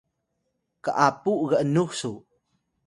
[0.83, 2.11] k’apu g’nux su